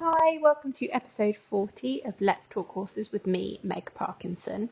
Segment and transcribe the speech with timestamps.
[0.00, 4.70] Hi, welcome to episode 40 of Let's Talk Horses with me, Meg Parkinson.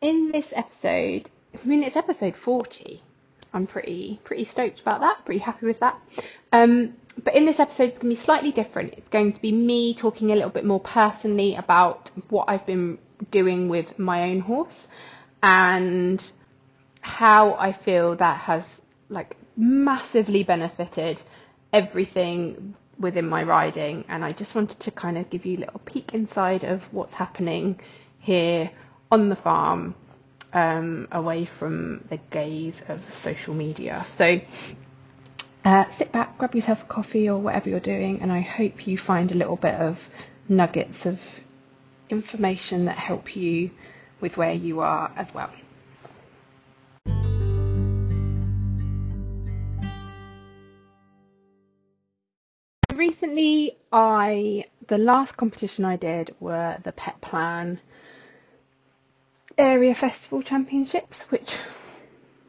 [0.00, 3.00] In this episode, I mean it's episode 40.
[3.54, 5.96] I'm pretty pretty stoked about that, pretty happy with that.
[6.52, 8.94] Um, but in this episode, it's going to be slightly different.
[8.94, 12.98] It's going to be me talking a little bit more personally about what I've been
[13.30, 14.88] doing with my own horse
[15.40, 16.32] and
[17.00, 18.64] how I feel that has
[19.08, 21.22] like massively benefited
[21.72, 25.80] everything within my riding and I just wanted to kind of give you a little
[25.84, 27.78] peek inside of what's happening
[28.20, 28.70] here
[29.10, 29.94] on the farm
[30.52, 34.06] um, away from the gaze of social media.
[34.16, 34.40] So
[35.64, 38.98] uh, sit back, grab yourself a coffee or whatever you're doing, and I hope you
[38.98, 39.98] find a little bit of
[40.48, 41.20] nuggets of
[42.10, 43.70] information that help you
[44.20, 45.50] with where you are as well.
[52.94, 57.78] Recently I the last competition I did were the Petplan
[59.56, 61.54] area festival championships which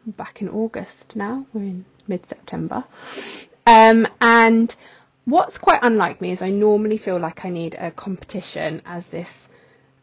[0.05, 2.83] back in August now we're in mid September
[3.65, 4.75] um, and
[5.25, 9.29] what's quite unlike me is I normally feel like I need a competition as this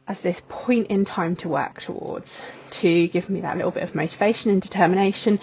[0.08, 2.30] as this point in time to work towards
[2.70, 5.38] to give me that little bit of motivation and determination.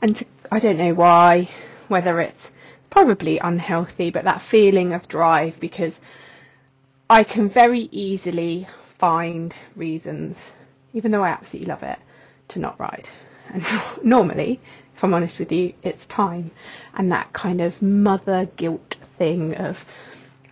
[0.00, 1.48] And to, I don't know why
[1.88, 2.50] whether it's
[2.92, 5.98] probably unhealthy, but that feeling of drive because
[7.08, 8.66] I can very easily
[8.98, 10.36] find reasons,
[10.92, 11.98] even though I absolutely love it,
[12.48, 13.08] to not ride.
[13.48, 13.64] And
[14.04, 14.60] normally,
[14.94, 16.50] if I'm honest with you, it's time
[16.94, 19.82] and that kind of mother guilt thing of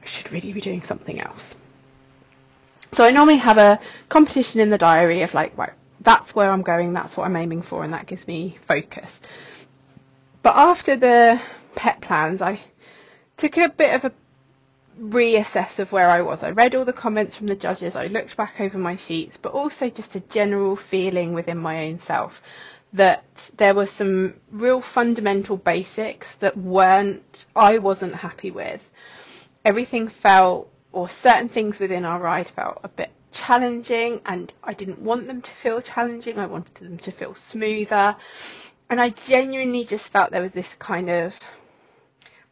[0.03, 1.55] I should really be doing something else.
[2.95, 6.63] So I normally have a competition in the diary of like, right, that's where I'm
[6.63, 9.21] going, that's what I'm aiming for, and that gives me focus.
[10.43, 11.39] But after the
[11.75, 12.61] Petplans, I
[13.37, 14.13] took a bit of a
[15.01, 16.43] reassess of where I was.
[16.43, 19.53] I read all the comments from the judges, I looked back over my sheets, but
[19.53, 22.43] also just a general feeling within my own self
[22.93, 23.25] that
[23.57, 28.83] there were some real fundamental basics that weren't, I wasn't happy with.
[29.65, 35.01] Everything felt, or certain things within our ride felt a bit challenging, and I didn't
[35.01, 38.17] want them to feel challenging, I wanted them to feel smoother.
[38.89, 41.35] And I genuinely just felt there was this kind of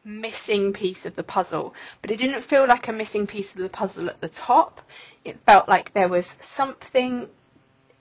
[0.09, 3.69] missing piece of the puzzle, but it didn't feel like a missing piece of the
[3.69, 4.81] puzzle at the top.
[5.25, 7.29] It felt like there was something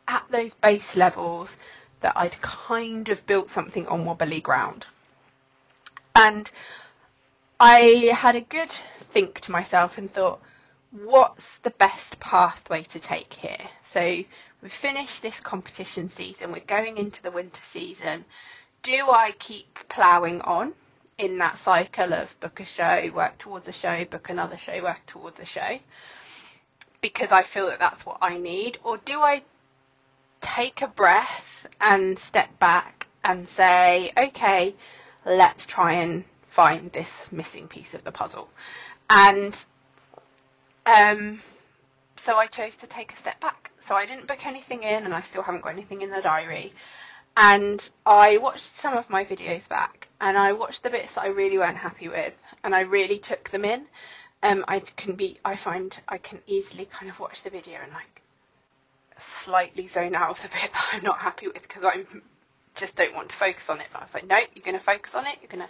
[0.07, 1.57] at those base levels
[1.99, 4.85] that I'd kind of built something on wobbly ground.
[6.15, 6.49] And
[7.59, 8.71] I had a good
[9.11, 10.39] think to myself and thought,
[10.91, 13.67] what's the best pathway to take here?
[13.91, 14.23] So
[14.61, 18.23] we've finished this competition season, we're going into the winter season.
[18.81, 20.73] Do I keep ploughing on
[21.17, 25.05] in that cycle of book a show, work towards a show, book another show, work
[25.07, 25.79] towards a show,
[27.01, 28.77] because I feel that that's what I need?
[28.83, 29.43] Or do I
[30.41, 34.75] take a breath and step back and say, okay,
[35.25, 38.49] let's try and find this missing piece of the puzzle?
[39.09, 39.57] And
[40.85, 41.41] um,
[42.17, 43.71] so I chose to take a step back.
[43.87, 46.73] So I didn't book anything in, and I still haven't got anything in the diary.
[47.39, 51.27] And I watched some of my videos back, and I watched the bits that I
[51.27, 52.33] really weren't happy with,
[52.63, 53.85] and I really took them in.
[54.41, 57.93] Um, I can be, I find I can easily kind of watch the video and
[57.93, 58.23] like
[59.19, 62.05] slightly zone out of the bit that I'm not happy with because I
[62.73, 63.87] just don't want to focus on it.
[63.93, 65.37] But I was like, no, you're going to focus on it.
[65.39, 65.69] You're going to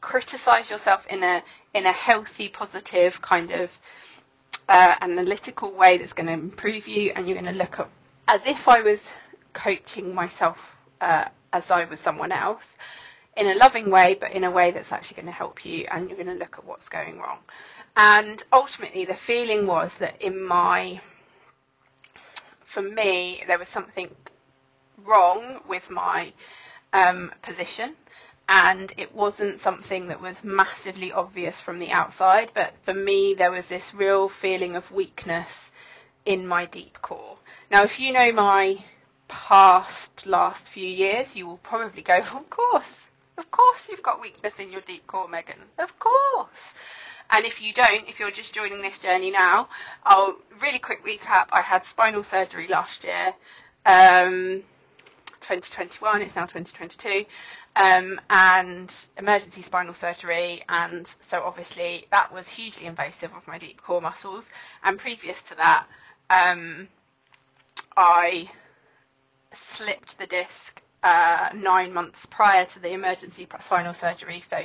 [0.00, 1.42] criticize yourself in a
[1.74, 3.70] in a healthy, positive kind of
[4.68, 7.88] uh, analytical way that's going to improve you, and you're going to look at
[8.28, 9.00] as if I was
[9.52, 12.64] coaching myself uh, as I was someone else
[13.36, 16.08] in a loving way, but in a way that's actually going to help you, and
[16.08, 17.38] you're going to look at what's going wrong.
[17.96, 21.00] And ultimately, the feeling was that in my,
[22.64, 24.10] for me, there was something
[25.04, 26.32] wrong with my
[26.92, 27.94] um, position,
[28.48, 33.52] and it wasn't something that was massively obvious from the outside, but for me, there
[33.52, 35.70] was this real feeling of weakness
[36.24, 37.36] in my deep core.
[37.70, 38.82] Now, if you know my
[39.28, 42.84] past last few years, you will probably go, of course,
[43.36, 45.58] of course you've got weakness in your deep core, Megan.
[45.78, 46.74] Of course.
[47.30, 49.68] And if you don't, if you're just joining this journey now,
[50.04, 51.46] I'll really quick recap.
[51.52, 53.34] I had spinal surgery last year,
[53.84, 54.62] um,
[55.42, 56.22] 2021.
[56.22, 57.26] It's now 2022,
[57.76, 60.64] um, and emergency spinal surgery.
[60.70, 64.46] And so obviously that was hugely invasive of my deep core muscles.
[64.82, 65.86] And previous to that,
[66.30, 66.88] um,
[67.96, 68.50] I
[69.54, 74.42] slipped the disc uh, nine months prior to the emergency spinal surgery.
[74.50, 74.64] So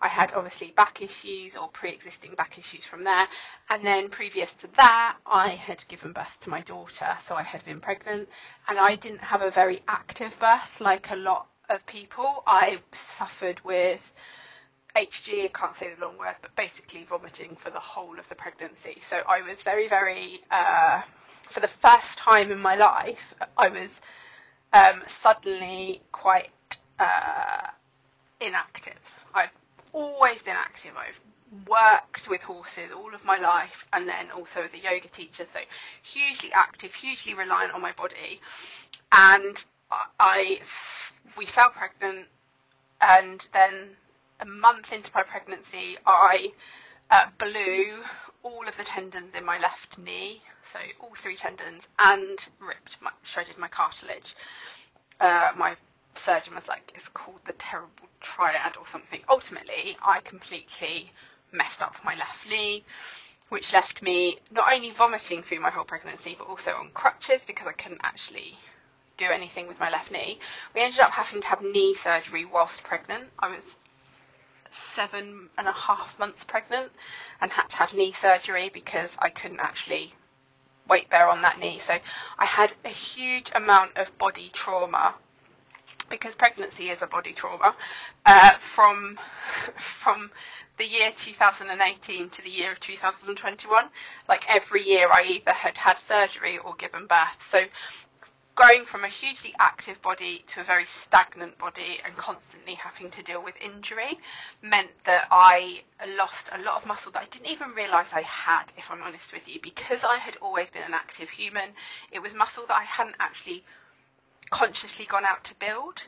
[0.00, 3.26] I had obviously back issues or pre-existing back issues from there.
[3.68, 7.64] And then previous to that, I had given birth to my daughter, so I had
[7.64, 8.28] been pregnant,
[8.68, 12.42] and I didn't have a very active birth like a lot of people.
[12.46, 14.12] I suffered with
[14.96, 18.34] HG, I can't say the long word, but basically vomiting for the whole of the
[18.34, 19.00] pregnancy.
[19.08, 21.02] So I was very, very, uh,
[21.50, 23.90] for the first time in my life, I was
[24.72, 26.50] um, suddenly quite
[26.98, 27.68] uh,
[28.40, 28.98] inactive.
[29.34, 29.50] I've
[29.92, 30.92] always been active.
[30.96, 31.20] I've
[31.66, 35.60] worked with horses all of my life and then also as a yoga teacher, so
[36.02, 38.40] hugely active, hugely reliant on my body.
[39.12, 39.64] And
[40.20, 40.60] I,
[41.36, 42.26] we fell pregnant,
[43.00, 43.96] and then
[44.40, 46.52] a month into my pregnancy, I
[47.10, 48.02] uh, blew
[48.42, 50.42] all of the tendons in my left knee,
[50.72, 54.34] so all three tendons, and ripped, my, shredded my cartilage.
[55.20, 55.76] Uh, my
[56.14, 59.20] surgeon was like, it's called the terrible triad or something.
[59.28, 61.12] Ultimately, I completely
[61.52, 62.84] messed up my left knee,
[63.48, 67.66] which left me not only vomiting through my whole pregnancy, but also on crutches because
[67.66, 68.58] I couldn't actually
[69.16, 70.38] do anything with my left knee.
[70.74, 73.30] We ended up having to have knee surgery whilst pregnant.
[73.38, 73.64] I was
[74.94, 76.92] seven and a half months pregnant
[77.40, 80.14] and had to have knee surgery because I couldn't actually
[80.88, 81.80] weight bear on that knee.
[81.86, 81.98] So
[82.38, 85.14] I had a huge amount of body trauma
[86.10, 87.74] because pregnancy is a body trauma
[88.26, 89.18] uh, from
[89.76, 90.30] from
[90.78, 93.84] the year 2018 to the year of 2021.
[94.28, 97.44] Like every year, I either had had surgery or given birth.
[97.50, 97.64] So
[98.58, 103.22] going from a hugely active body to a very stagnant body and constantly having to
[103.22, 104.18] deal with injury
[104.62, 105.82] meant that I
[106.16, 109.32] lost a lot of muscle that I didn't even realise I had, if I'm honest
[109.32, 109.60] with you.
[109.62, 111.70] Because I had always been an active human,
[112.10, 113.62] it was muscle that I hadn't actually
[114.50, 116.02] consciously gone out to build.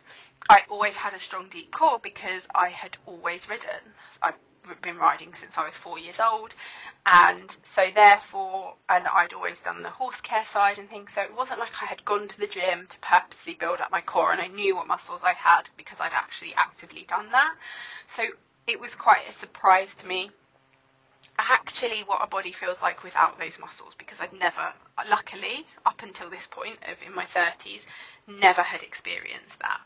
[0.48, 3.94] I always had a strong deep core because I had always ridden.
[4.22, 4.34] I've
[4.82, 6.54] been riding since I was four years old,
[7.06, 11.12] and so therefore, and I'd always done the horse care side and things.
[11.14, 14.00] So it wasn't like I had gone to the gym to purposely build up my
[14.00, 17.54] core, and I knew what muscles I had because I'd actually actively done that.
[18.08, 18.24] So
[18.66, 20.30] it was quite a surprise to me
[21.38, 24.72] actually what a body feels like without those muscles because I'd never,
[25.08, 27.86] luckily, up until this point of in my 30s,
[28.26, 29.80] never had experienced that.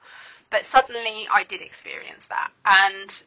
[0.50, 3.23] But suddenly I did experience that, and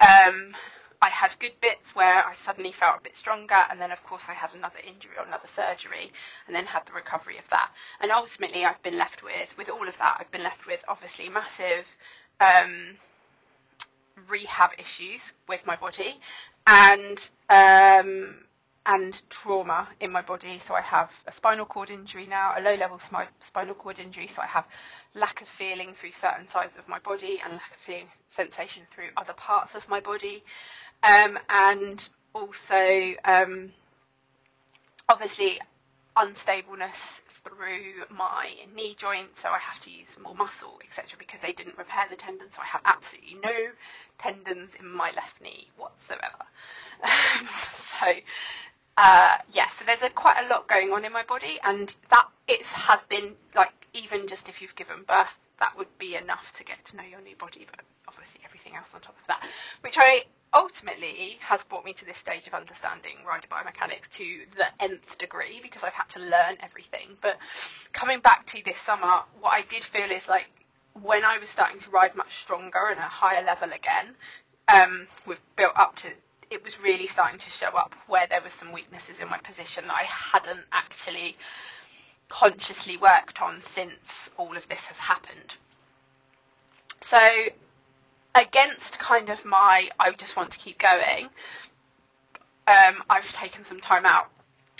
[0.00, 0.54] um,
[1.02, 4.24] I had good bits where I suddenly felt a bit stronger, and then of course
[4.28, 6.12] I had another injury or another surgery,
[6.46, 7.70] and then had the recovery of that.
[8.00, 11.28] And ultimately, I've been left with, with all of that, I've been left with obviously
[11.28, 11.84] massive
[12.40, 12.96] um,
[14.28, 16.18] rehab issues with my body,
[16.66, 18.45] and um,
[18.86, 20.60] and trauma in my body.
[20.66, 23.00] So I have a spinal cord injury now, a low-level
[23.40, 24.28] spinal cord injury.
[24.28, 24.66] So I have
[25.14, 29.08] lack of feeling through certain sides of my body and lack of feeling sensation through
[29.16, 30.44] other parts of my body
[31.02, 33.72] um, and also um,
[35.08, 35.60] obviously
[36.16, 41.52] unstableness through my knee joint, so I have to use more muscle, etc., because they
[41.52, 43.70] didn't repair the tendon, so I have absolutely no
[44.18, 46.42] tendons in my left knee whatsoever.
[48.00, 48.06] so,
[48.96, 52.26] uh, yeah, so there's a, quite a lot going on in my body, and that
[52.48, 56.64] it has been like even just if you've given birth, that would be enough to
[56.64, 59.42] get to know your new body, but obviously everything else on top of that,
[59.80, 64.66] which I ultimately has brought me to this stage of understanding rider biomechanics to the
[64.82, 67.16] nth degree because I've had to learn everything.
[67.20, 67.36] But
[67.92, 70.46] coming back to this summer, what I did feel is like
[71.02, 74.14] when I was starting to ride much stronger and a higher level again,
[74.68, 76.08] um, we've built up to
[76.50, 79.84] it was really starting to show up where there were some weaknesses in my position
[79.86, 81.36] that I hadn't actually
[82.28, 85.54] consciously worked on since all of this has happened.
[87.00, 87.18] So
[88.34, 91.28] against kind of my I just want to keep going,
[92.66, 94.26] um, I've taken some time out.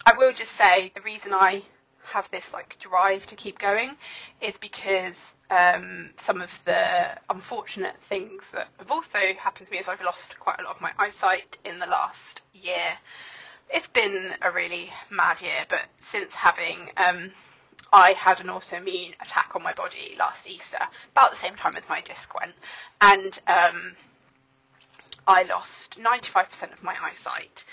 [0.04, 1.62] I will just say the reason I
[2.04, 3.96] have this like drive to keep going
[4.40, 5.14] is because
[5.50, 10.38] um, some of the unfortunate things that have also happened to me is I've lost
[10.40, 12.98] quite a lot of my eyesight in the last year.
[13.70, 17.32] It's been a really mad year, but since having um,
[17.92, 20.78] I had an autoimmune attack on my body last Easter,
[21.12, 22.54] about the same time as my disc went,
[23.00, 23.96] and um,
[25.26, 27.64] I lost 95% of my eyesight.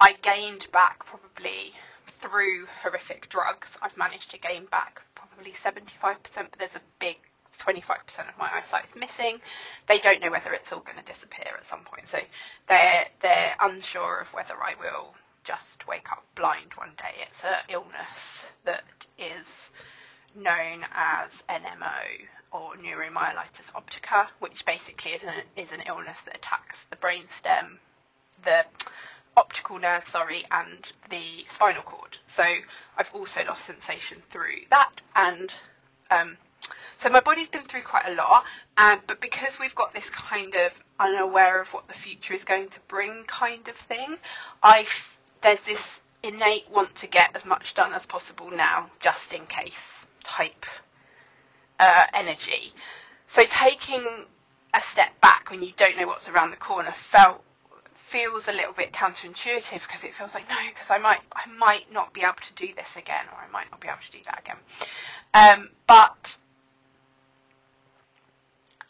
[0.00, 1.72] I gained back probably
[2.20, 3.76] through horrific drugs.
[3.82, 5.02] I've managed to gain back
[5.38, 7.16] probably 75%, but there's a big
[7.60, 7.78] 25%
[8.28, 9.38] of my eyesight is missing.
[9.88, 12.18] They don't know whether it's all going to disappear at some point, so
[12.68, 15.14] they're they're unsure of whether I will
[15.44, 17.22] just wake up blind one day.
[17.28, 18.84] It's an illness that
[19.18, 19.70] is
[20.36, 26.84] known as NMO, or neuromyelitis optica, which basically is an, is an illness that attacks
[26.90, 27.78] the brainstem,
[28.44, 28.64] the
[29.38, 32.18] optical nerve, sorry, and the spinal cord.
[32.26, 32.44] So
[32.96, 35.52] I've also lost sensation through that, and
[36.10, 36.36] um,
[36.98, 38.44] so my body's been through quite a lot.
[39.06, 42.80] But because we've got this kind of unaware of what the future is going to
[42.88, 44.16] bring kind of thing,
[44.62, 44.86] I
[45.42, 50.06] there's this innate want to get as much done as possible now, just in case
[50.24, 50.66] type
[51.78, 52.72] uh, energy.
[53.28, 54.04] So taking
[54.74, 57.42] a step back when you don't know what's around the corner felt
[58.08, 61.92] feels a little bit counterintuitive because it feels like no, because I might I might
[61.92, 64.24] not be able to do this again, or I might not be able to do
[64.24, 64.56] that again.
[65.34, 66.36] Um, but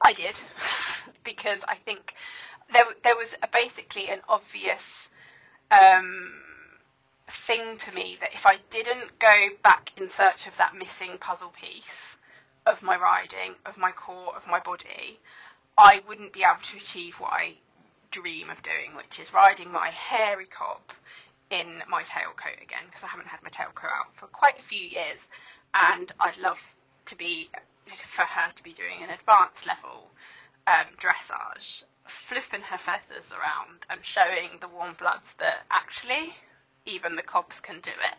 [0.00, 0.36] I did
[1.24, 2.14] because I think
[2.72, 5.08] there there was a, basically an obvious
[5.70, 6.32] um,
[7.46, 11.52] thing to me that if I didn't go back in search of that missing puzzle
[11.60, 12.16] piece
[12.66, 15.18] of my riding, of my core, of my body,
[15.76, 17.54] I wouldn't be able to achieve what I
[18.10, 20.80] dream of doing, which is riding my hairy cob
[21.50, 24.80] in my tailcoat again, because I haven't had my tailcoat out for quite a few
[24.80, 25.20] years,
[25.74, 26.58] and I'd love
[27.06, 27.50] to be
[28.14, 30.10] for her to be doing an advanced level
[30.66, 36.34] um, dressage, flipping her feathers around and showing the warm bloods that actually
[36.84, 38.16] even the cobs can do it.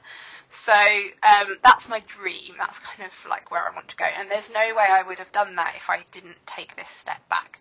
[0.52, 2.54] So um, that's my dream.
[2.58, 4.06] That's kind of like where I want to go.
[4.06, 7.28] And there's no way I would have done that if I didn't take this step
[7.30, 7.60] back.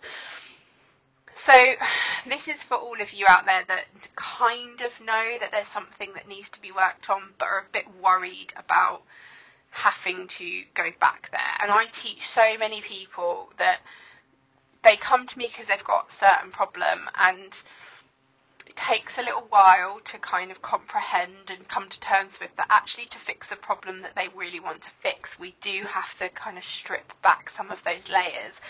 [1.45, 1.75] So
[2.29, 6.13] this is for all of you out there that kind of know that there's something
[6.15, 9.03] that needs to be worked on, but are a bit worried about
[9.71, 11.57] having to go back there.
[11.61, 13.79] And I teach so many people that
[14.83, 17.53] they come to me because they've got a certain problem and
[18.67, 22.67] it takes a little while to kind of comprehend and come to terms with that
[22.71, 26.29] actually to fix the problem that they really want to fix we do have to
[26.31, 28.61] kind of strip back some of those layers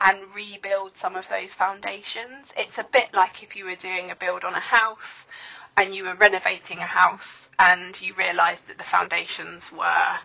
[0.00, 4.16] and rebuild some of those foundations it's a bit like if you were doing a
[4.16, 5.26] build on a house
[5.76, 10.18] and you were renovating a house and you realized that the foundations were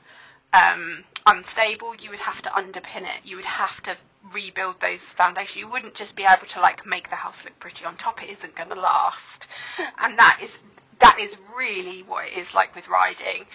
[0.54, 3.22] um, unstable, you would have to underpin it.
[3.24, 3.96] You would have to
[4.32, 5.58] rebuild those foundations.
[5.58, 8.24] You wouldn't just be able to like make the house look pretty on top.
[8.24, 9.48] It isn't going to last,
[10.00, 10.58] and that is
[11.00, 13.46] that is really what it is like with riding.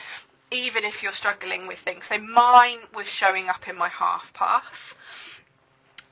[0.50, 2.06] Even if you're struggling with things.
[2.06, 4.94] So mine was showing up in my half pass.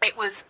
[0.06, 0.44] It was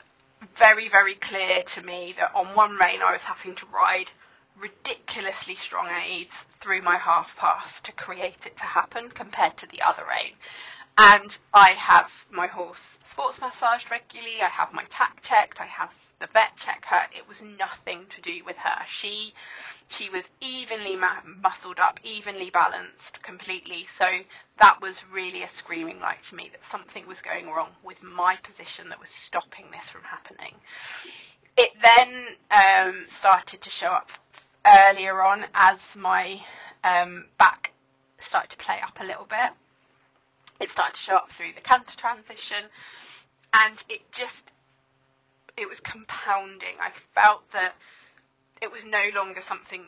[0.55, 4.11] very very clear to me that on one rein I was having to ride
[4.55, 9.81] ridiculously strong aids through my half pass to create it to happen compared to the
[9.81, 10.35] other rein.
[10.99, 15.91] And I have my horse sports massaged regularly, I have my tack checked, I have
[16.19, 17.03] the vet check her.
[17.15, 18.85] It was nothing to do with her.
[18.89, 19.35] She
[19.89, 23.87] she was evenly ma- muscled up, evenly balanced completely.
[23.99, 24.07] So
[24.59, 28.37] that was really a screaming light to me that something was going wrong with my
[28.37, 30.55] position that was stopping this from happening.
[31.57, 34.11] It then um, started to show up
[34.67, 36.41] earlier on as my
[36.83, 37.73] um, back
[38.19, 39.53] started to play up a little bit.
[40.61, 42.65] It started to show up through the canter transition,
[43.53, 44.51] and it just
[45.57, 46.77] it was compounding.
[46.81, 47.75] I felt that
[48.61, 49.83] it was no longer something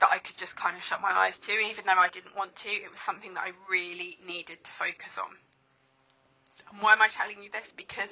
[0.00, 2.56] that I could just kind of shut my eyes to, even though I didn't want
[2.56, 2.68] to.
[2.68, 5.36] It was something that I really needed to focus on.
[6.72, 7.72] And why am I telling you this?
[7.74, 8.10] Because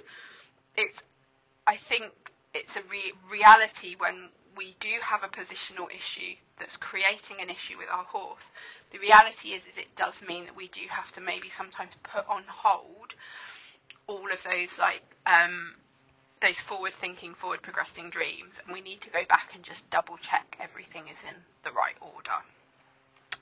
[0.77, 0.99] it's,
[1.67, 2.13] I think
[2.55, 7.77] it's a re- reality when we do have a positional issue that's creating an issue
[7.79, 8.45] with our horse,
[8.93, 12.27] the reality is, is it does mean that we do have to maybe sometimes put
[12.29, 13.15] on hold
[14.07, 15.75] all of those like um,
[16.45, 20.19] those forward thinking, forward progressing dreams, and we need to go back and just double
[20.19, 21.35] check everything is in
[21.65, 22.39] the right order.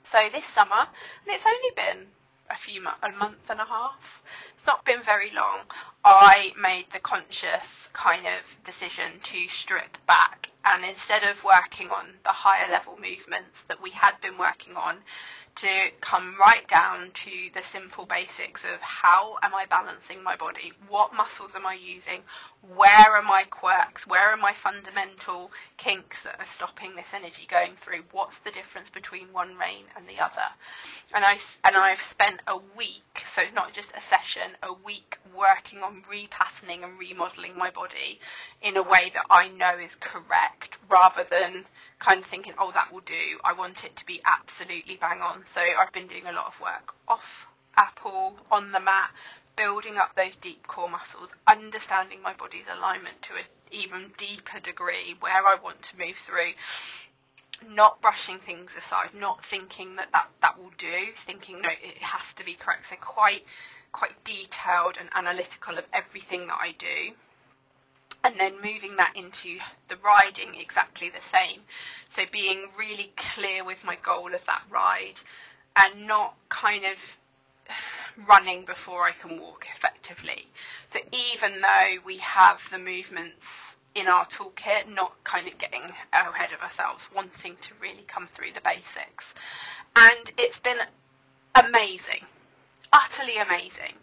[0.03, 0.87] So this summer,
[1.25, 2.07] and it's only been
[2.49, 4.21] a few mo- a month and a half.
[4.55, 5.61] It's not been very long.
[6.05, 12.05] I made the conscious kind of decision to strip back and instead of working on
[12.23, 14.97] the higher level movements that we had been working on
[15.55, 20.73] to come right down to the simple basics of how am I balancing my body,
[20.87, 22.21] what muscles am I using,
[22.75, 27.75] where are my quirks, where are my fundamental kinks that are stopping this energy going
[27.75, 30.49] through, what's the difference between one rein and the other.
[31.13, 35.17] And I and I've spent a week, so it's not just a session, a week
[35.35, 38.19] working on repatterning and remodeling my body
[38.61, 41.65] in a way that I know is correct rather than
[42.03, 43.39] kind of thinking, oh, that will do.
[43.43, 45.43] I want it to be absolutely bang on.
[45.45, 49.09] So I've been doing a lot of work off apple, on the mat,
[49.55, 55.15] building up those deep core muscles, understanding my body's alignment to an even deeper degree,
[55.19, 56.53] where I want to move through,
[57.69, 62.33] not brushing things aside, not thinking that that, that will do, thinking, no, it has
[62.35, 62.85] to be correct.
[62.89, 63.43] So quite
[63.93, 67.13] quite detailed and analytical of everything that I do.
[68.23, 69.57] And then moving that into
[69.89, 71.61] the riding exactly the same.
[72.09, 75.19] So being really clear with my goal of that ride
[75.75, 77.17] and not kind of
[78.27, 80.47] running before I can walk effectively.
[80.87, 83.47] So even though we have the movements
[83.95, 88.53] in our toolkit, not kind of getting ahead of ourselves, wanting to really come through
[88.53, 89.33] the basics.
[89.95, 90.79] And it's been
[91.55, 92.25] amazing,
[92.91, 93.93] utterly amazing,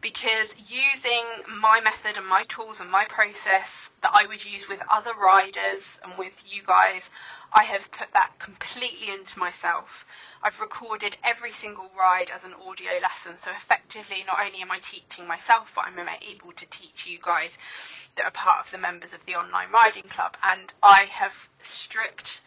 [0.00, 1.24] because using
[1.60, 5.82] my method and my tools and my process that I would use with other riders
[6.04, 7.08] and with you guys,
[7.52, 10.06] I have put that completely into myself.
[10.42, 14.78] I've recorded every single ride as an audio lesson, so effectively not only am I
[14.78, 17.50] teaching myself, but I'm able to teach you guys
[18.16, 20.36] that are part of the members of the online riding club.
[20.42, 22.40] And I have stripped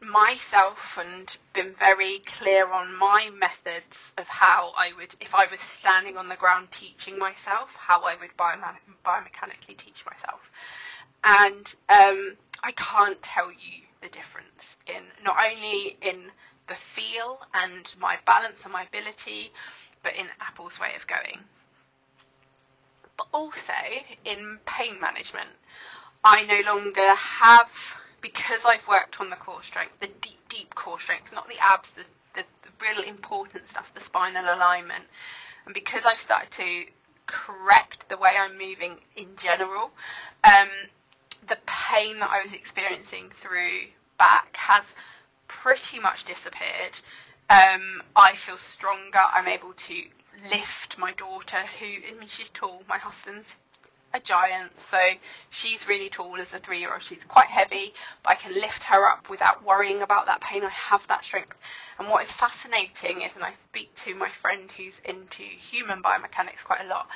[0.00, 5.60] myself and been very clear on my methods of how I would, if I was
[5.60, 10.40] standing on the ground teaching myself, how I would biome- biomechanically teach myself.
[11.24, 16.30] And um, I can't tell you the difference in not only in
[16.68, 19.52] the feel and my balance and my ability,
[20.02, 21.40] but in Apple's way of going.
[23.16, 23.72] But also
[24.24, 25.50] in pain management,
[26.24, 27.70] I no longer have,
[28.20, 31.90] because I've worked on the core strength, the deep, deep core strength, not the abs,
[31.90, 32.02] the,
[32.34, 35.04] the, the real important stuff, the spinal alignment,
[35.64, 36.84] and because I've started to
[37.26, 39.90] correct the way I'm moving in general,
[40.44, 40.68] um,
[41.48, 44.84] the pain that I was experiencing through back has
[45.48, 46.98] pretty much disappeared.
[47.50, 49.20] Um, I feel stronger.
[49.32, 50.02] I'm able to
[50.50, 52.82] lift my daughter, who I mean she's tall.
[52.88, 53.48] My husband's
[54.16, 54.98] a giant, so
[55.50, 57.02] she's really tall as a three-year-old.
[57.02, 57.92] She's quite heavy,
[58.22, 60.64] but I can lift her up without worrying about that pain.
[60.64, 61.56] I have that strength.
[61.98, 66.64] And what is fascinating is, and I speak to my friend who's into human biomechanics
[66.64, 67.08] quite a lot,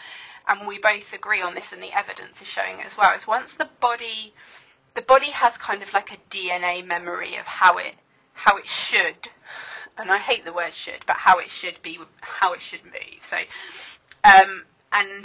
[0.47, 3.15] and we both agree on this, and the evidence is showing as well.
[3.17, 4.35] Is once the body,
[4.95, 7.95] the body has kind of like a DNA memory of how it
[8.35, 9.29] how it should,
[9.99, 13.21] and I hate the word should, but how it should be, how it should move.
[13.29, 13.37] So,
[14.25, 15.25] um, and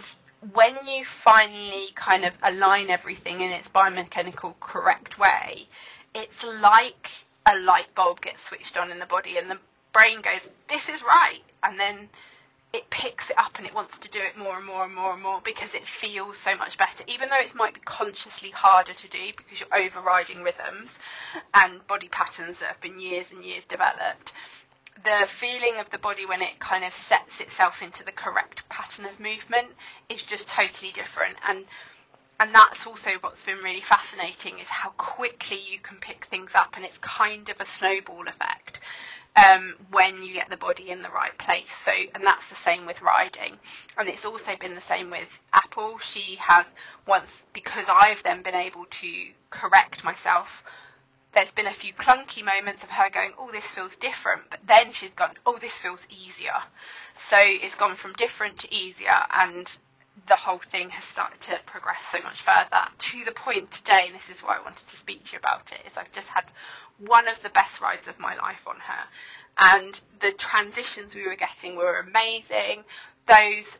[0.53, 5.67] when you finally kind of align everything in its biomechanical correct way,
[6.13, 7.09] it's like
[7.45, 9.59] a light bulb gets switched on in the body, and the
[9.93, 12.09] brain goes, "This is right," and then
[12.73, 15.13] it picks it up and it wants to do it more and more and more
[15.13, 17.05] and more because it feels so much better.
[17.07, 20.91] Even though it might be consciously harder to do because you're overriding rhythms
[21.53, 24.33] and body patterns that have been years and years developed,
[25.03, 29.05] the feeling of the body when it kind of sets itself into the correct pattern
[29.05, 29.67] of movement
[30.09, 31.35] is just totally different.
[31.47, 31.65] And
[32.39, 36.75] and that's also what's been really fascinating is how quickly you can pick things up
[36.75, 38.81] and it's kind of a snowball effect
[39.37, 41.69] um, when you get the body in the right place.
[41.83, 43.57] So, and that's the same with riding.
[43.97, 45.97] And it's also been the same with Apple.
[45.99, 46.65] She has
[47.07, 50.63] once, because I've then been able to correct myself.
[51.35, 54.93] There's been a few clunky moments of her going, oh, this feels different, but then
[54.93, 56.55] she's gone, oh, this feels easier.
[57.13, 59.69] So it's gone from different to easier, and
[60.27, 64.15] the whole thing has started to progress so much further to the point today, and
[64.15, 66.45] this is why I wanted to speak to you about it, is I've just had
[66.99, 69.03] one of the best rides of my life on her.
[69.57, 72.83] And the transitions we were getting were amazing.
[73.27, 73.77] Those,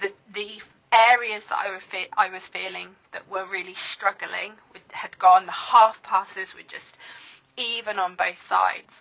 [0.00, 0.60] the, the
[0.92, 4.52] areas that I, fe- I was feeling that were really struggling
[4.92, 5.46] had gone.
[5.46, 6.96] The half passes were just
[7.56, 8.92] even on both sides.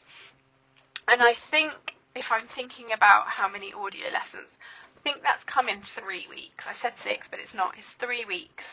[1.07, 1.73] And I think,
[2.15, 4.49] if I'm thinking about how many audio lessons,
[4.97, 6.65] I think that's come in three weeks.
[6.69, 7.75] I said six, but it's not.
[7.77, 8.65] It's three weeks.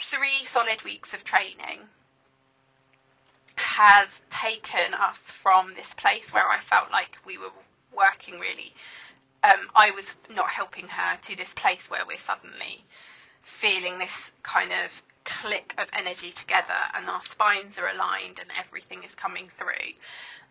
[0.00, 1.80] Three solid weeks of training
[3.56, 7.52] has taken us from this place where I felt like we were
[7.96, 8.74] working really.
[9.44, 12.82] Um, I was not helping her to this place where we're suddenly
[13.42, 14.90] feeling this kind of
[15.24, 19.92] click of energy together and our spines are aligned and everything is coming through.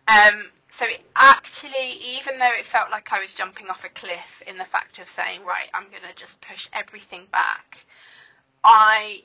[0.06, 4.42] Um, so it actually, even though it felt like I was jumping off a cliff
[4.46, 7.78] in the fact of saying, right, I'm going to just push everything back,
[8.62, 9.22] I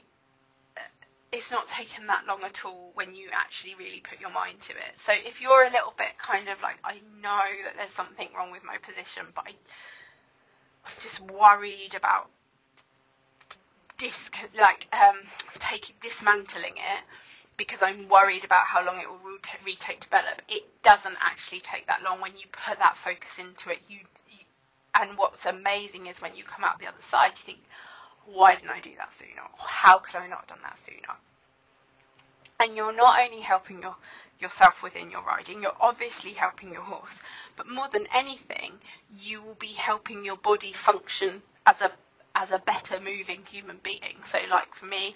[1.32, 4.72] it's not taken that long at all when you actually really put your mind to
[4.72, 4.94] it.
[4.98, 8.52] So if you're a little bit kind of like, I know that there's something wrong
[8.52, 9.52] with my position, but I,
[10.86, 12.30] I'm just worried about
[14.00, 15.18] disc, like um,
[15.60, 17.04] taking dismantling it
[17.58, 19.20] because I'm worried about how long it will
[19.66, 20.42] retake develop.
[20.48, 23.80] It doesn't actually take that long when you put that focus into it.
[23.88, 24.46] You, you
[24.96, 27.60] and what's amazing is when you come out the other side, you think,
[28.34, 29.48] why didn't I do that sooner?
[29.58, 31.16] How could I not have done that sooner?
[32.60, 33.96] And you're not only helping your
[34.40, 35.62] yourself within your riding.
[35.62, 37.14] You're obviously helping your horse,
[37.58, 38.74] but more than anything,
[39.20, 41.92] you will be helping your body function as a
[42.36, 44.18] as a better moving human being.
[44.26, 45.16] So, like for me,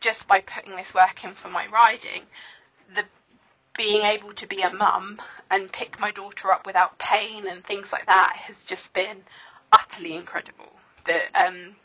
[0.00, 2.22] just by putting this work in for my riding,
[2.94, 3.04] the
[3.76, 7.92] being able to be a mum and pick my daughter up without pain and things
[7.92, 9.22] like that has just been
[9.72, 10.72] utterly incredible.
[11.06, 11.76] The um,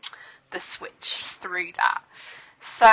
[0.53, 2.03] the switch through that.
[2.61, 2.89] So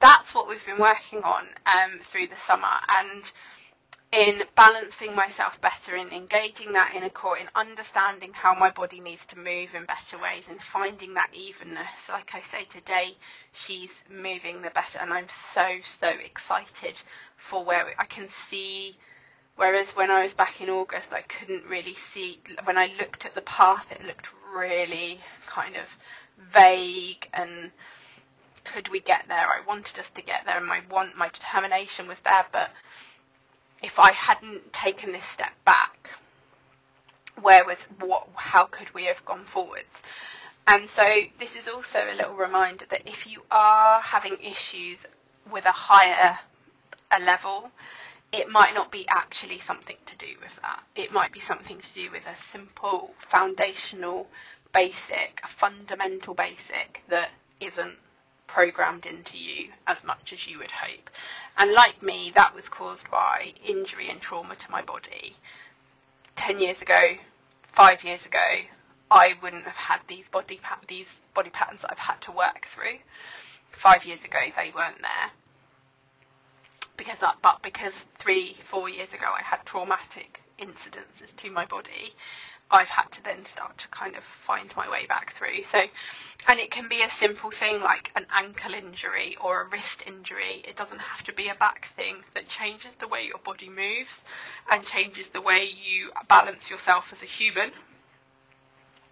[0.00, 3.22] that's what we've been working on um, through the summer, and
[4.12, 9.26] in balancing myself better, in engaging that inner core, in understanding how my body needs
[9.26, 12.08] to move in better ways, and finding that evenness.
[12.08, 13.16] Like I say today,
[13.52, 16.94] she's moving the better, and I'm so so excited
[17.36, 18.96] for where I can see.
[19.56, 22.40] Whereas when I was back in August, I couldn't really see.
[22.64, 25.84] When I looked at the path, it looked really kind of
[26.52, 27.70] vague and
[28.64, 29.46] could we get there?
[29.46, 32.46] I wanted us to get there, and my want, my determination was there.
[32.52, 32.70] But
[33.82, 36.10] if I hadn't taken this step back,
[37.40, 38.28] where was what?
[38.34, 40.02] How could we have gone forwards?
[40.66, 41.04] And so
[41.38, 45.06] this is also a little reminder that if you are having issues
[45.50, 46.40] with a higher
[47.12, 47.70] a level,
[48.32, 50.82] it might not be actually something to do with that.
[50.96, 54.26] It might be something to do with a simple foundational
[54.72, 57.96] basic, a fundamental basic that isn't
[58.46, 61.10] programmed into you as much as you would hope.
[61.56, 65.36] And like me, that was caused by injury and trauma to my body.
[66.36, 67.16] 10 years ago,
[67.72, 68.60] 5 years ago,
[69.10, 72.66] I wouldn't have had these body pa- these body patterns that I've had to work
[72.66, 72.98] through.
[73.72, 75.30] 5 years ago, they weren't there.
[76.96, 82.14] Because that, but because 3 4 years ago I had traumatic incidences to my body,
[82.70, 85.62] I've had to then start to kind of find my way back through.
[85.62, 85.82] So,
[86.48, 90.64] and it can be a simple thing like an ankle injury or a wrist injury.
[90.66, 94.22] It doesn't have to be a back thing that changes the way your body moves
[94.70, 97.70] and changes the way you balance yourself as a human,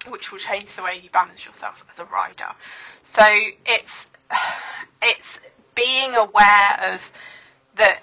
[0.08, 2.50] which will change the way you balance yourself as a rider.
[3.04, 3.24] So
[3.66, 4.06] it's
[5.02, 5.38] it's
[5.76, 7.12] being aware of
[7.76, 8.00] that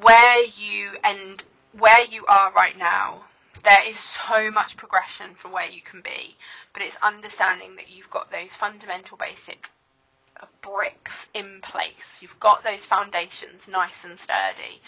[0.00, 1.42] where you and
[1.76, 3.22] where you are right now
[3.64, 6.36] there is so much progression from where you can be,
[6.72, 9.70] but it's understanding that you've got those fundamental basic
[10.62, 12.20] bricks in place.
[12.20, 14.80] You've got those foundations nice and sturdy.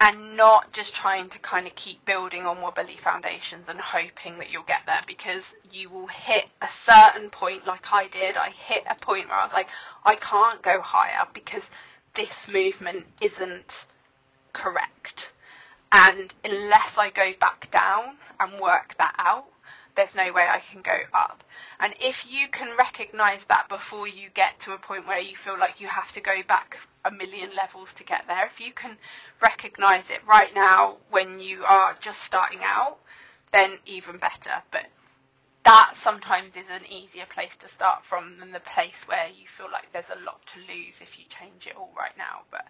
[0.00, 4.50] And not just trying to kind of keep building on wobbly foundations and hoping that
[4.50, 8.36] you'll get there because you will hit a certain point, like I did.
[8.36, 9.68] I hit a point where I was like,
[10.04, 11.68] I can't go higher because
[12.14, 13.86] this movement isn't
[14.52, 15.30] correct
[15.92, 19.46] and unless I go back down and work that out,
[19.96, 21.42] there's no way I can go up.
[21.80, 25.58] And if you can recognize that before you get to a point where you feel
[25.58, 28.96] like you have to go back a million levels to get there, if you can
[29.42, 32.98] recognize it right now when you are just starting out,
[33.52, 34.62] then even better.
[34.70, 34.86] But
[35.64, 39.66] that sometimes is an easier place to start from than the place where you feel
[39.72, 42.42] like there's a lot to lose if you change it all right now.
[42.50, 42.66] But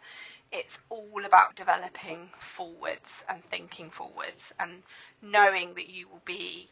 [0.52, 4.82] it's all about developing forwards and thinking forwards and
[5.22, 6.68] knowing that you will be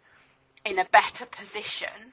[0.65, 2.13] in a better position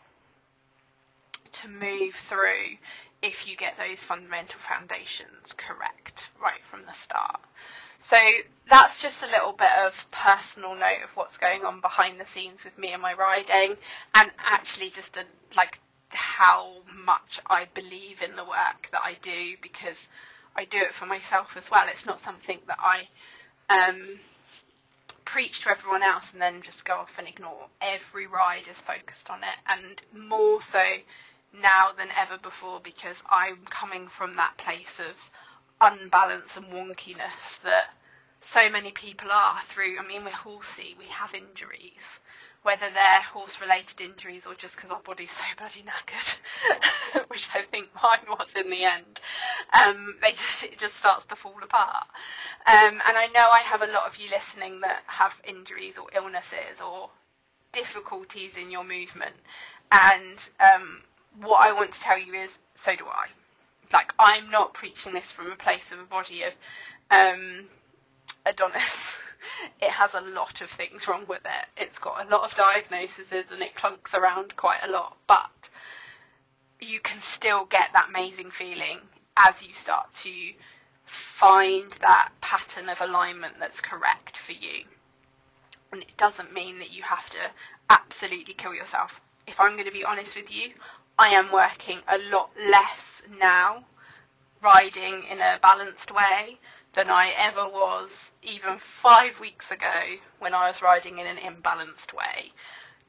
[1.52, 2.78] to move through
[3.22, 7.40] if you get those fundamental foundations correct right from the start.
[8.00, 8.18] So
[8.70, 12.66] that's just a little bit of personal note of what's going on behind the scenes
[12.66, 13.78] with me and my riding
[14.14, 15.24] and actually just a,
[15.56, 16.74] like how
[17.06, 19.98] much I believe in the work that I do because
[20.56, 21.86] I do it for myself as well.
[21.88, 23.08] It's not something that I
[23.70, 24.20] um,
[25.26, 27.66] preach to everyone else and then just go off and ignore.
[27.82, 30.84] Every ride is focused on it, and more so
[31.54, 35.16] now than ever before because I'm coming from that place of
[35.82, 37.92] unbalance and wonkiness that
[38.42, 39.98] so many people are through.
[40.00, 42.20] I mean, we're horsey, we have injuries,
[42.64, 47.64] whether they're horse related injuries or just because our body's so bloody knackered, which I
[47.70, 49.20] think mine was in the end.
[49.74, 52.08] Um, they just it just starts to fall apart.
[52.66, 56.08] Um, and I know I have a lot of you listening that have injuries or
[56.16, 57.10] illnesses or
[57.74, 59.36] difficulties in your movement.
[59.92, 61.02] And um,
[61.42, 63.28] what I want to tell you is, so do I.
[63.92, 66.54] Like I'm not preaching this from a place of a body of
[67.12, 67.66] um,
[68.46, 68.82] Adonis
[69.82, 71.82] it has a lot of things wrong with it.
[71.82, 75.50] It's got a lot of diagnoses and it clunks around quite a lot, but
[76.80, 79.00] you can still get that amazing feeling
[79.38, 80.32] as you start to
[81.06, 84.86] find that pattern of alignment that's correct for you.
[85.92, 87.52] And it doesn't mean that you have to
[87.90, 89.22] absolutely kill yourself.
[89.46, 90.72] If I'm going to be honest with you,
[91.20, 93.86] I am working a lot less now,
[94.62, 96.58] riding in a balanced way,
[96.96, 102.14] than I ever was even five weeks ago when I was riding in an imbalanced
[102.14, 102.52] way.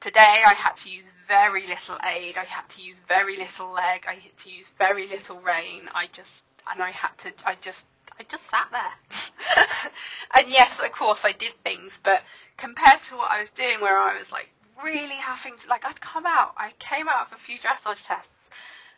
[0.01, 4.05] Today I had to use very little aid, I had to use very little leg,
[4.07, 5.89] I had to use very little rein.
[5.95, 7.87] I just, and I had to, I just,
[8.19, 9.91] I just sat there.
[10.37, 12.23] and yes, of course I did things, but
[12.57, 14.49] compared to what I was doing where I was like
[14.83, 18.29] really having to, like I'd come out, I came out of a few dressage tests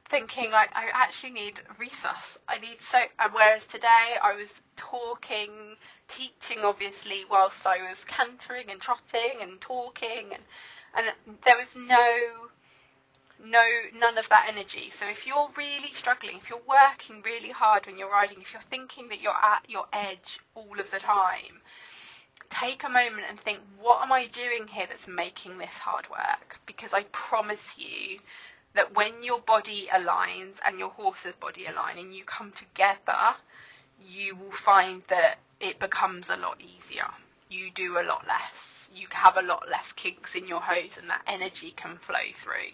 [0.09, 2.39] thinking like I actually need resus.
[2.49, 2.99] I need so.
[3.19, 5.77] And whereas today I was talking,
[6.09, 10.43] teaching obviously whilst I was cantering and trotting and talking and
[10.97, 11.07] and
[11.45, 12.49] there was no
[13.45, 13.65] no
[13.99, 14.91] none of that energy.
[14.99, 18.63] So if you're really struggling, if you're working really hard when you're riding, if you're
[18.71, 21.61] thinking that you're at your edge all of the time,
[22.51, 26.59] take a moment and think, what am I doing here that's making this hard work?
[26.67, 28.19] Because I promise you
[28.75, 33.35] that when your body aligns and your horse's body align and you come together,
[34.05, 37.09] you will find that it becomes a lot easier.
[37.49, 38.91] You do a lot less.
[38.95, 42.73] You have a lot less kinks in your hose and that energy can flow through.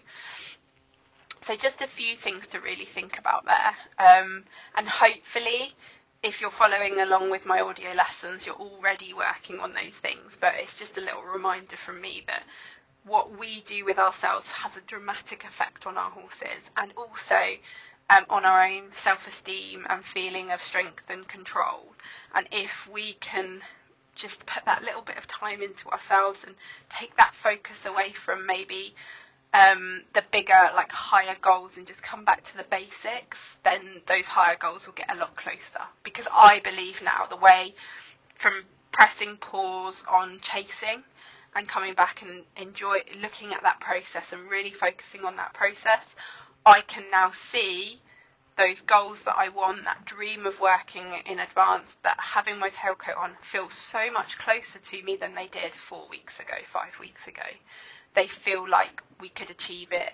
[1.42, 3.74] So just a few things to really think about there.
[3.98, 4.44] Um,
[4.76, 5.74] and hopefully,
[6.22, 10.38] if you're following along with my audio lessons, you're already working on those things.
[10.40, 12.44] But it's just a little reminder from me that
[13.04, 17.56] what we do with ourselves has a dramatic effect on our horses and also
[18.10, 21.94] um, on our own self esteem and feeling of strength and control.
[22.34, 23.60] And if we can
[24.14, 26.54] just put that little bit of time into ourselves and
[26.90, 28.94] take that focus away from maybe
[29.54, 34.26] um, the bigger, like higher goals and just come back to the basics, then those
[34.26, 35.82] higher goals will get a lot closer.
[36.04, 37.74] Because I believe now the way
[38.34, 41.02] from pressing pause on chasing
[41.54, 46.04] and coming back and enjoy looking at that process and really focusing on that process,
[46.64, 48.00] I can now see
[48.56, 53.16] those goals that I want, that dream of working in advance, that having my tailcoat
[53.18, 57.26] on feels so much closer to me than they did four weeks ago, five weeks
[57.26, 57.42] ago.
[58.14, 60.12] They feel like we could achieve it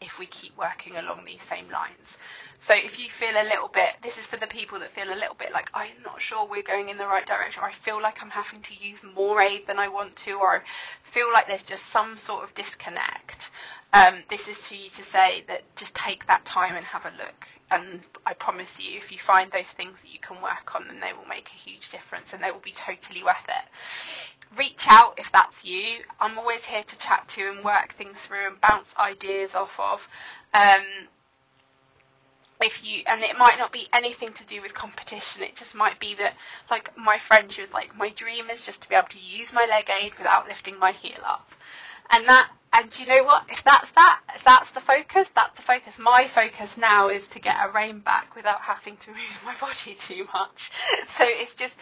[0.00, 2.18] if we keep working along these same lines.
[2.58, 5.14] So if you feel a little bit, this is for the people that feel a
[5.14, 8.00] little bit like I'm not sure we're going in the right direction, or I feel
[8.00, 10.62] like I'm having to use more aid than I want to, or I
[11.02, 13.50] feel like there's just some sort of disconnect.
[13.92, 17.12] Um, this is to you to say that just take that time and have a
[17.16, 17.46] look.
[17.70, 21.00] And I promise you, if you find those things that you can work on, then
[21.00, 24.56] they will make a huge difference and they will be totally worth it.
[24.58, 25.98] Reach out if that's you.
[26.20, 30.08] I'm always here to chat to and work things through and bounce ideas off of.
[30.52, 31.08] Um,
[32.60, 35.98] if you and it might not be anything to do with competition it just might
[36.00, 36.34] be that
[36.70, 39.52] like my friend she was like my dream is just to be able to use
[39.52, 41.50] my leg aid without lifting my heel up
[42.10, 43.44] and that and you know what?
[43.50, 45.98] If that's that if that's the focus that's the focus.
[45.98, 49.96] My focus now is to get a rein back without having to move my body
[50.00, 50.70] too much.
[51.18, 51.74] So it's just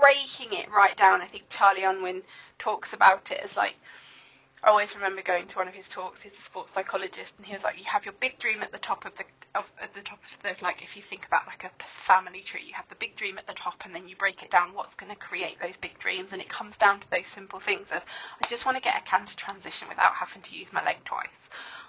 [0.00, 1.20] breaking it right down.
[1.20, 2.22] I think Charlie Unwin
[2.58, 3.74] talks about it as like
[4.64, 6.22] I always remember going to one of his talks.
[6.22, 8.78] He's a sports psychologist, and he was like, "You have your big dream at the
[8.78, 9.24] top of the
[9.56, 10.82] of at the top of the like.
[10.82, 11.70] If you think about like a
[12.06, 14.52] family tree, you have the big dream at the top, and then you break it
[14.52, 14.72] down.
[14.72, 16.32] What's going to create those big dreams?
[16.32, 18.02] And it comes down to those simple things of,
[18.42, 21.28] I just want to get a canter transition without having to use my leg twice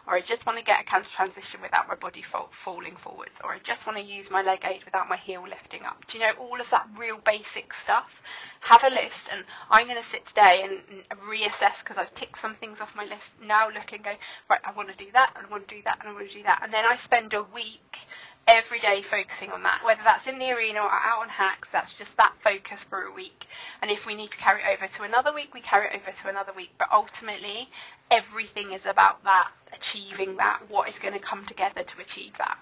[0.07, 3.39] or I just want to get a canter transition without my body fall, falling forwards,
[3.43, 6.05] or I just want to use my leg aid without my heel lifting up.
[6.07, 8.21] Do you know all of that real basic stuff?
[8.61, 12.39] Have a list, and I'm going to sit today and, and reassess because I've ticked
[12.39, 13.33] some things off my list.
[13.45, 14.13] Now look and go,
[14.49, 16.29] right, I want to do that, and I want to do that, and I want
[16.29, 17.99] to do that, and then I spend a week
[18.47, 21.93] every day focusing on that, whether that's in the arena or out on hacks, that's
[21.93, 23.47] just that focus for a week.
[23.81, 26.11] And if we need to carry it over to another week, we carry it over
[26.11, 26.71] to another week.
[26.77, 27.69] But ultimately,
[28.11, 32.57] everything is about that, achieving that, what is going to come together to achieve that.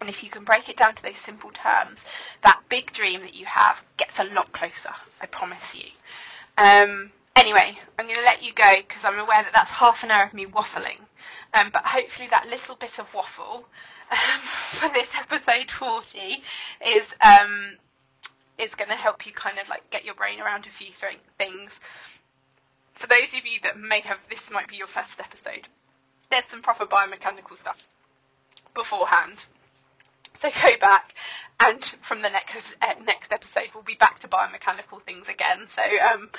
[0.00, 2.00] And if you can break it down to those simple terms,
[2.42, 5.84] that big dream that you have gets a lot closer, I promise you.
[6.58, 10.10] Um, anyway, I'm going to let you go because I'm aware that that's half an
[10.10, 10.98] hour of me waffling.
[11.54, 13.64] Um, but hopefully that little bit of waffle
[14.10, 14.40] um,
[14.72, 16.42] for this episode 40
[16.86, 17.76] is um,
[18.58, 21.18] is going to help you kind of like get your brain around a few th-
[21.38, 21.72] things.
[22.94, 25.68] For those of you that may have this might be your first episode,
[26.30, 27.78] there's some proper biomechanical stuff
[28.74, 29.38] beforehand.
[30.40, 31.14] So go back,
[31.60, 35.68] and from the next uh, next episode, we'll be back to biomechanical things again.
[35.68, 36.30] So um,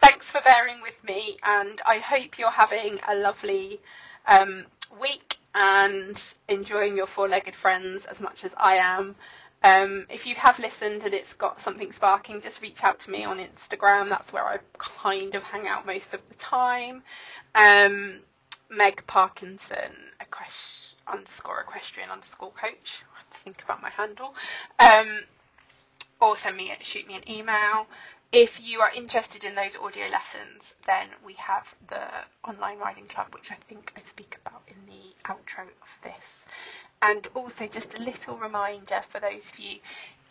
[0.00, 3.80] thanks for bearing with me, and I hope you're having a lovely
[4.26, 4.64] um,
[5.00, 9.16] week and enjoying your four-legged friends as much as I am.
[9.62, 13.24] Um, if you have listened and it's got something sparking, just reach out to me
[13.24, 14.08] on Instagram.
[14.08, 17.02] That's where I kind of hang out most of the time.
[17.54, 18.20] Um,
[18.70, 19.92] Meg Parkinson,
[21.12, 23.02] underscore equestrian underscore coach.
[23.14, 24.34] I have to think about my handle.
[24.78, 25.20] Um,
[26.20, 27.86] or send me shoot me an email.
[28.32, 32.06] If you are interested in those audio lessons, then we have the
[32.48, 36.44] online riding club, which I think I speak about in the outro of this.
[37.02, 39.80] And also, just a little reminder for those of you,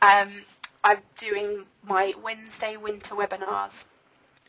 [0.02, 0.44] um,
[0.82, 3.84] I'm doing my Wednesday winter webinars,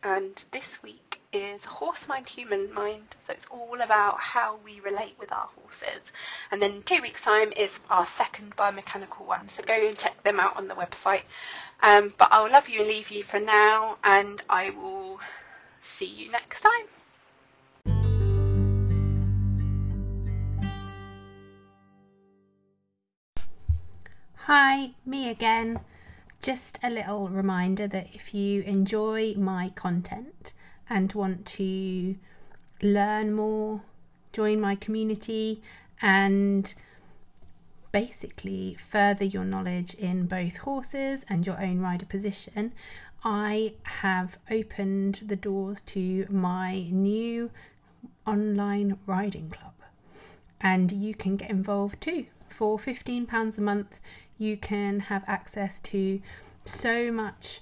[0.05, 3.15] and this week is horse mind, human mind.
[3.27, 6.03] So it's all about how we relate with our horses.
[6.51, 9.49] And then two weeks' time is our second biomechanical one.
[9.57, 11.23] So go and check them out on the website.
[11.83, 15.21] Um, but I'll love you and leave you for now, and I will
[15.83, 16.87] see you next time.
[24.45, 25.81] Hi, me again.
[26.43, 30.53] Just a little reminder that if you enjoy my content,
[30.91, 32.17] and want to
[32.83, 33.81] learn more,
[34.33, 35.63] join my community,
[36.03, 36.75] and
[37.93, 42.73] basically further your knowledge in both horses and your own rider position,
[43.23, 47.51] I have opened the doors to my new
[48.27, 49.75] online riding club.
[50.61, 52.27] And you can get involved too.
[52.49, 54.01] For £15 a month,
[54.39, 56.21] you can have access to
[56.65, 57.61] so much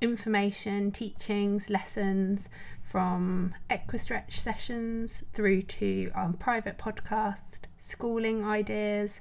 [0.00, 2.48] information, teachings, lessons
[2.82, 9.20] from Equistretch sessions through to um, private podcast, schooling ideas,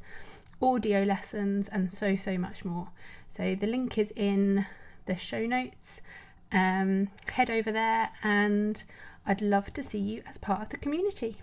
[0.62, 2.89] audio lessons, and so, so much more.
[3.30, 4.65] So the link is in
[5.06, 6.02] the show notes.
[6.52, 8.84] Um, head over there, and
[9.26, 11.38] I'd love to see you as part of the community.